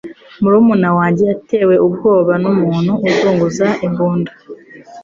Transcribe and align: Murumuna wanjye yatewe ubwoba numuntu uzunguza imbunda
Murumuna 0.41 0.89
wanjye 0.97 1.23
yatewe 1.31 1.75
ubwoba 1.87 2.33
numuntu 2.41 2.91
uzunguza 3.09 3.67
imbunda 3.85 4.31